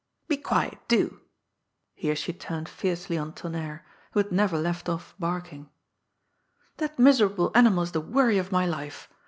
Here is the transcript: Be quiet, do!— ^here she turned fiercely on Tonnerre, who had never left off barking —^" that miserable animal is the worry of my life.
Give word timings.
Be 0.27 0.35
quiet, 0.37 0.79
do!— 0.87 1.19
^here 2.01 2.17
she 2.17 2.33
turned 2.33 2.67
fiercely 2.67 3.19
on 3.19 3.33
Tonnerre, 3.33 3.85
who 4.13 4.19
had 4.19 4.31
never 4.31 4.57
left 4.57 4.89
off 4.89 5.13
barking 5.19 5.65
—^" 6.75 6.77
that 6.77 6.97
miserable 6.97 7.51
animal 7.53 7.83
is 7.83 7.91
the 7.91 8.01
worry 8.01 8.39
of 8.39 8.51
my 8.51 8.65
life. 8.65 9.07